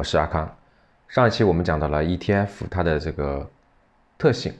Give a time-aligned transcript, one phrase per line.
[0.00, 0.56] 我是阿康。
[1.08, 3.46] 上一期我们讲到了 ETF 它的这个
[4.16, 4.50] 特性，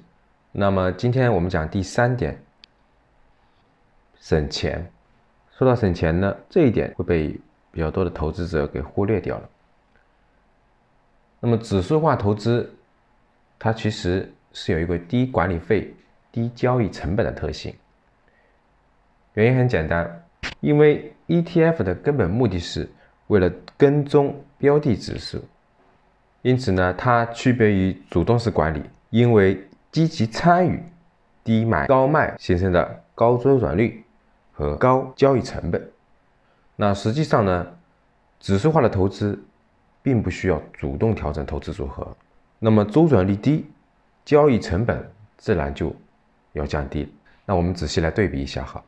[0.52, 2.38] 那么今天我们讲第三点，
[4.20, 4.86] 省钱。
[5.56, 7.40] 说到省钱呢，这一点会被
[7.72, 9.48] 比较多的投资者给忽略掉了。
[11.40, 12.70] 那么指数化投资，
[13.58, 15.94] 它其实是有一个低管理费、
[16.30, 17.74] 低交易成本的特性。
[19.32, 20.22] 原因很简单，
[20.60, 22.86] 因为 ETF 的根本目的是。
[23.30, 25.40] 为了跟踪标的指数，
[26.42, 30.82] 因此呢，它区别于主动式管理，因为积极参与、
[31.44, 34.02] 低买高卖形成的高周转率
[34.52, 35.90] 和高交易成本。
[36.74, 37.64] 那实际上呢，
[38.40, 39.40] 指数化的投资
[40.02, 42.16] 并不需要主动调整投资组合，
[42.58, 43.64] 那么周转率低，
[44.24, 45.94] 交易成本自然就
[46.54, 47.14] 要降低。
[47.46, 48.82] 那我们仔细来对比一下哈。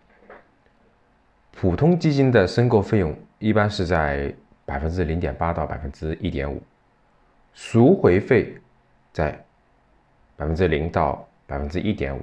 [1.52, 4.32] 普通基金的申购费用一般是在
[4.64, 6.62] 百分之零点八到百分之一点五，
[7.52, 8.56] 赎回费
[9.12, 9.32] 在
[10.36, 12.22] 百分之零到百分之一点五，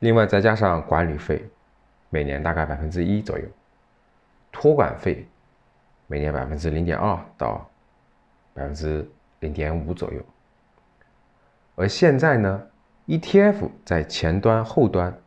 [0.00, 1.42] 另外再加上管理费，
[2.10, 3.44] 每年大概百分之一左右，
[4.52, 5.26] 托管费
[6.06, 7.66] 每年百分之零点二到
[8.52, 9.08] 百分之
[9.40, 10.20] 零点五左右，
[11.74, 12.62] 而现在呢
[13.06, 15.18] ，ETF 在前端后端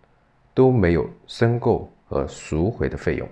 [0.53, 1.91] 都没有申购。
[2.07, 3.27] 和赎回的费用，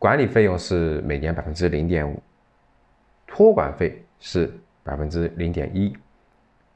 [0.00, 2.18] 管理费用是每年百分之零点五，
[3.26, 4.50] 托管费是
[4.82, 5.94] 百分之零点一。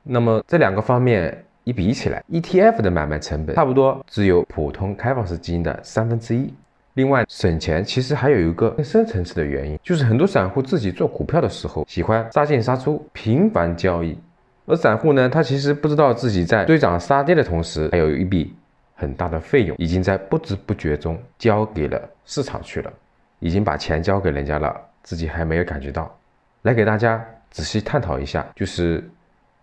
[0.02, 6.52] 那么这两个方面一比起来，ETF 的买卖成本差不多只有普通开放式基金的三分之一。
[6.92, 14.18] 另外，省钱其实还有一个更深层次的原因，就是很多散户自己做股票的时候喜欢杀进杀出，频繁交易，
[14.66, 18.54] 而散户呢，他其实不知道自己在追涨杀跌的同时，还有一笔。
[18.96, 22.92] 很大的费用已经在不知不觉中交给了市场去了，
[23.38, 26.14] 已经把钱交给人家了，自己还没有感觉到。
[26.62, 29.08] 来给大家仔细探讨一下，就是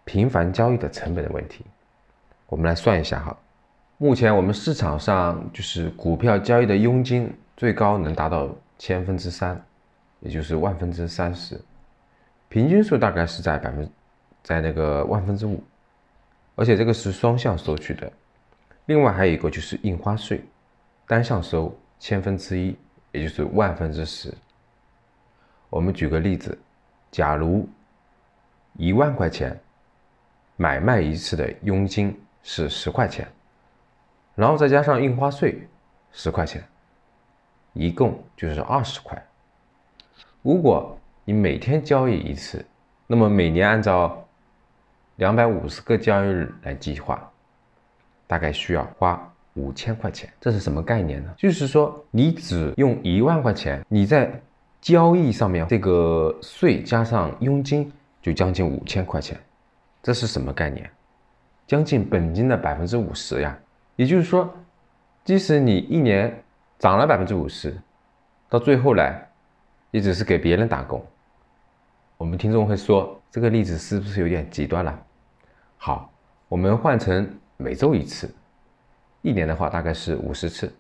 [0.06, 1.66] 频繁交易的成本的问题。
[2.48, 3.36] 我们来算一下哈，
[3.98, 9.60] 目前我们市场上就是股票交易的佣金最高能达到千分之三，
[10.20, 11.60] 也就是万分之三十，
[12.50, 13.90] 平均数大概是在百分，
[14.44, 15.64] 在那个万分之五，
[16.56, 18.12] 而且这个是双向收取的。
[18.86, 20.44] 另外还有一个就是印花税，
[21.08, 22.76] 单向收千分之一，
[23.12, 24.34] 也就是万分之十。
[25.70, 26.58] 我们举个例子，
[27.12, 27.68] 假如
[28.74, 29.60] 一万块钱
[30.56, 33.28] 买卖一次的佣金是十块钱，
[34.36, 35.68] 然后再加上印花税
[36.12, 36.64] 十块钱，
[37.74, 39.24] 一共就是二十块。
[40.42, 42.66] 如果你每天交易一次，
[43.08, 44.28] 那么每年按照
[45.18, 47.28] 两百五十个交易日来计划。
[48.28, 51.34] 大概需要花五千块钱，这是什么概念呢？
[51.38, 54.32] 就是说，你只用一万块钱，你在
[54.80, 57.92] 交易上面这个税加上佣金
[58.22, 59.40] 就将近五千块钱，
[60.02, 60.90] 这是什么概念？
[61.68, 63.58] 将近本金的百分之五十呀。
[63.96, 64.50] 也就是说，
[65.26, 66.44] 即使你一年
[66.80, 67.78] 涨了百分之五十，
[68.50, 69.28] 到最后来，
[69.92, 71.06] 也只是给别人打工。
[72.18, 75.00] 我们听众会说，这个例子是不是有点极端了？
[75.78, 76.10] 好，
[76.48, 77.30] 我们换成。
[77.58, 78.28] 每周一次，
[79.22, 80.74] 一年的话大概是五十次，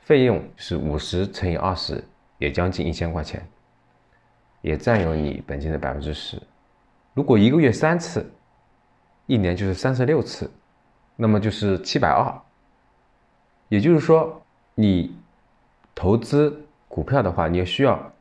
[0.00, 2.02] 费用是五十乘以二十，
[2.38, 3.46] 也将近一千块钱，
[4.62, 6.40] 也占有你本金的百分之十。
[7.14, 8.28] 如果一个月三次，
[9.26, 10.50] 一年就是三十六次，
[11.16, 12.32] 那么就是七百二。
[13.68, 14.42] 也就是说，
[14.74, 15.14] 你
[15.94, 18.12] 投资股票的话，你需要，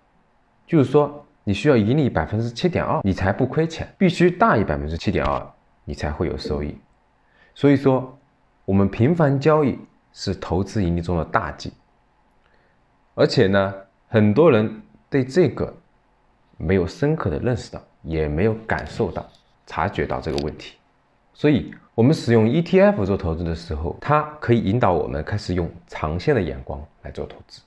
[0.66, 5.54] 就是说你需要盈利百分之七点二，你才不亏钱，必须大于百分之七点二，
[5.86, 6.78] 你才会有收益。
[7.56, 8.20] 所以说，
[8.68, 9.80] 我们频繁交易
[10.12, 11.72] 是投资盈利中的大忌。
[13.16, 13.74] 而且呢，
[14.10, 15.74] 很多人对这个
[16.58, 19.26] 没有深刻的认识到，也没有感受到、
[19.66, 20.76] 察觉到这个问题。
[21.34, 27.62] 所以，我们使用 ETF 做投资的时候，它可以引导我们开始用长线的眼光来做投资，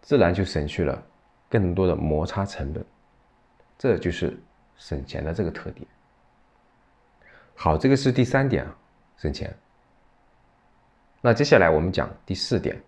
[0.00, 1.02] 自然就省去了
[1.50, 2.82] 更多的摩擦成本。
[3.76, 4.40] 这就是
[4.78, 5.86] 省钱的这个特点。
[7.54, 8.74] 好，这个是第三点啊。
[9.18, 9.54] 省钱。
[11.20, 12.80] 那接下来我们讲第四点，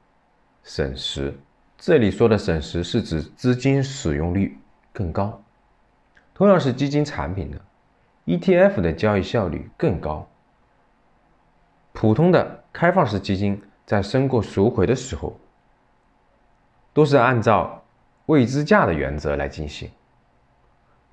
[0.62, 1.36] 省时。
[1.76, 4.58] 这里说的省时是指资金使用率
[4.92, 5.42] 更高。
[6.34, 7.60] 同样是基金产品的
[8.26, 10.28] ETF 的交易效率更高。
[11.92, 15.38] 普通的开放式基金在申购赎回的时候，
[16.92, 17.82] 都是按照
[18.26, 19.90] 未知价的原则来进行。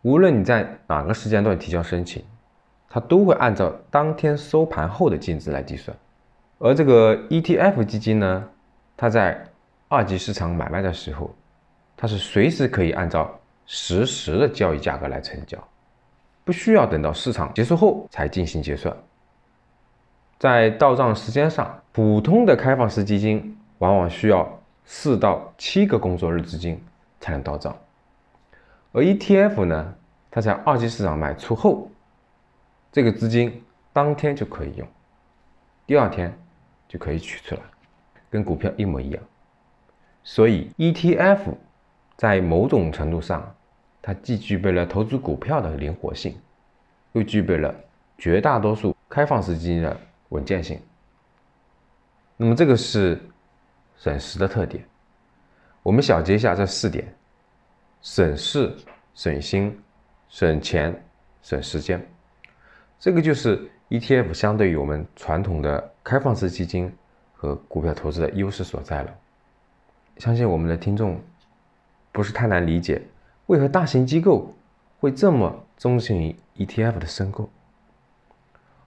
[0.02, 2.24] 无论你在哪个时间段提交申请。
[2.90, 5.96] 它都会按照当天收盘后的净值来计算，
[6.60, 8.50] 而这个 ETF 基金呢，
[8.96, 9.46] 它在
[9.88, 11.34] 二级市场买卖的时候，
[11.96, 15.58] 它是随时可以按照实时的交易价格来成交，
[16.44, 18.96] 不需要等到市场结束后才进行结算。
[20.40, 26.84] 在到账时间上，普通的开放式基金往往需要四到七个工作日资金
[27.20, 27.76] 才能到账，
[28.92, 29.96] 而 ETF 呢，
[30.32, 31.90] 它在二级市场买出后，
[32.92, 33.64] 这个资金
[33.94, 34.88] 当天就可以用，
[35.86, 36.38] 第二天
[36.88, 37.62] 就可以取出来，
[38.30, 39.24] 跟股票一模一样。
[40.24, 41.56] 所以 ETF
[42.16, 43.56] 在某种程度上，
[44.02, 46.38] 它既具备了投资股票的灵活性，
[47.14, 47.74] 又具备了
[48.18, 49.98] 绝大多数开放式基金的。
[50.30, 50.78] 稳健性。
[52.36, 53.18] 那么这个是
[53.96, 54.84] 省时的特点。
[55.82, 57.16] 我们小结一下这四点：
[58.02, 58.76] 省事、
[59.16, 59.82] 省心、
[60.28, 61.02] 省钱、
[61.42, 62.06] 省时间。
[63.00, 66.92] 这个就是 ETF 相对于我们传统的开放式基金
[67.34, 69.16] 和股票投资的优势所在了。
[70.18, 71.22] 相信我们的听众
[72.12, 73.02] 不是太难理解，
[73.46, 74.54] 为何大型机构
[75.00, 77.50] 会这么钟情于 ETF 的申购。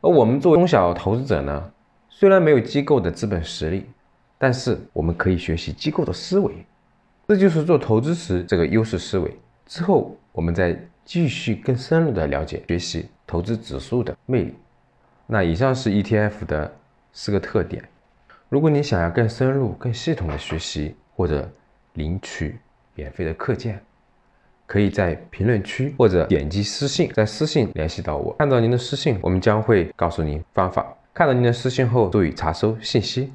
[0.00, 1.70] 而我们作为中小投资者呢，
[2.08, 3.86] 虽然没有机构的资本实力，
[4.38, 6.66] 但是我们可以学习机构的思维，
[7.28, 9.38] 这就是做投资时这个优势思维。
[9.66, 14.54] 之后我们再继续更深入的了解学习投资指数的魅力。
[15.26, 16.76] 那以上是 ETF 的
[17.12, 17.82] 四个特点。
[18.48, 21.50] 如果你想要更深入、更系统的学习或者
[21.94, 22.58] 领取
[22.94, 23.80] 免费的课件。
[24.66, 28.32] 可以在评论区或者点击私信，在私信联系到我。
[28.38, 30.96] 看到您的私信，我们将会告诉您方法。
[31.12, 33.32] 看到您的私信后，注意查收信息。